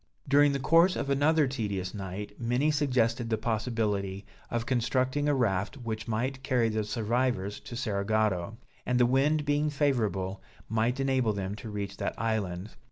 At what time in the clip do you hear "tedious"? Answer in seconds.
1.45-1.93